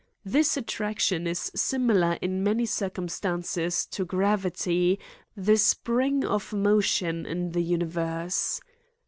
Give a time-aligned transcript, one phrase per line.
[0.25, 4.99] This attraction is siniilar in many cir cumstances to gravity,
[5.37, 8.59] the spring of motion in the universe.